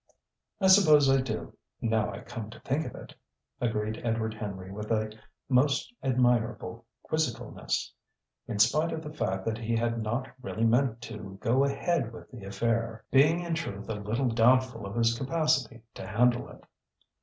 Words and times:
"I 0.59 0.65
suppose 0.65 1.11
I 1.11 1.21
do, 1.21 1.55
now 1.79 2.11
I 2.11 2.21
come 2.21 2.49
to 2.49 2.59
think 2.61 2.87
of 2.87 2.95
it!" 2.95 3.13
agreed 3.59 4.01
Edward 4.03 4.33
Henry 4.33 4.71
with 4.71 4.89
a 4.89 5.11
most 5.47 5.93
admirable 6.01 6.85
quizzicalness; 7.07 7.91
in 8.47 8.57
spite 8.57 8.91
of 8.93 9.03
the 9.03 9.13
fact 9.13 9.45
that 9.45 9.59
he 9.59 9.75
had 9.75 10.01
not 10.01 10.27
really 10.41 10.65
meant 10.65 11.01
to 11.03 11.37
"go 11.39 11.63
ahead 11.63 12.11
with 12.11 12.31
the 12.31 12.45
affair," 12.45 13.03
being 13.11 13.41
in 13.41 13.53
truth 13.53 13.87
a 13.89 13.93
little 13.93 14.29
doubtful 14.29 14.87
of 14.87 14.95
his 14.95 15.15
capacity 15.15 15.83
to 15.93 16.07
handle 16.07 16.49
it. 16.49 16.63